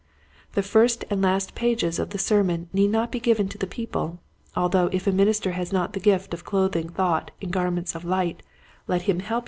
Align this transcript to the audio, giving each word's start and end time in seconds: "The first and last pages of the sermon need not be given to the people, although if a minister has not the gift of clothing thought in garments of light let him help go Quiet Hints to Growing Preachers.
"The 0.55 0.63
first 0.63 1.05
and 1.11 1.21
last 1.21 1.53
pages 1.53 1.99
of 1.99 2.09
the 2.09 2.17
sermon 2.17 2.69
need 2.73 2.89
not 2.89 3.11
be 3.11 3.19
given 3.19 3.47
to 3.49 3.57
the 3.59 3.67
people, 3.67 4.17
although 4.55 4.87
if 4.91 5.05
a 5.05 5.11
minister 5.11 5.51
has 5.51 5.71
not 5.71 5.93
the 5.93 5.99
gift 5.99 6.33
of 6.33 6.43
clothing 6.43 6.89
thought 6.89 7.29
in 7.39 7.51
garments 7.51 7.93
of 7.93 8.03
light 8.03 8.41
let 8.87 9.03
him 9.03 9.05
help 9.05 9.05
go 9.05 9.05
Quiet 9.05 9.05
Hints 9.05 9.05
to 9.05 9.05
Growing 9.05 9.19
Preachers. 9.27 9.39